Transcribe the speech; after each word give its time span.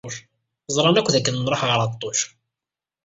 Ẓran 0.75 0.99
akk 0.99 1.07
dakken 1.13 1.39
nṛuḥ 1.43 1.61
ɣer 1.65 1.79
Ɛeṭṭuc. 1.83 2.19